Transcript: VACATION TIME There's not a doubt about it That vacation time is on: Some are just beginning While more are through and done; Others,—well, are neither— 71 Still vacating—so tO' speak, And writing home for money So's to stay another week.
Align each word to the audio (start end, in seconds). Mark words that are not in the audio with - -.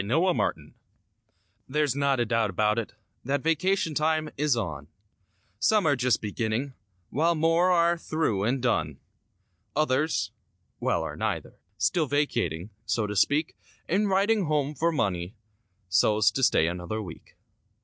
VACATION 0.03 0.35
TIME 0.55 0.73
There's 1.69 1.95
not 1.95 2.19
a 2.19 2.25
doubt 2.25 2.49
about 2.49 2.79
it 2.79 2.95
That 3.23 3.43
vacation 3.43 3.93
time 3.93 4.31
is 4.35 4.57
on: 4.57 4.87
Some 5.59 5.85
are 5.85 5.95
just 5.95 6.23
beginning 6.23 6.73
While 7.11 7.35
more 7.35 7.69
are 7.69 7.99
through 7.99 8.43
and 8.45 8.63
done; 8.63 8.97
Others,—well, 9.75 11.03
are 11.03 11.15
neither— 11.15 11.59
71 11.77 11.77
Still 11.77 12.05
vacating—so 12.07 13.05
tO' 13.05 13.13
speak, 13.13 13.55
And 13.87 14.09
writing 14.09 14.45
home 14.45 14.73
for 14.73 14.91
money 14.91 15.35
So's 15.87 16.31
to 16.31 16.41
stay 16.41 16.65
another 16.65 16.99
week. 16.99 17.37